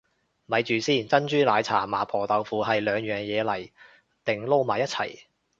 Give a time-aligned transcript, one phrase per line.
[0.47, 3.71] 咪住先，珍珠奶茶麻婆豆腐係兩樣嘢嚟
[4.25, 5.25] 定撈埋一齊